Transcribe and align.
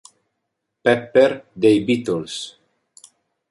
Pepper" 0.83 1.31
dei 1.53 1.77
Beatles. 1.81 2.57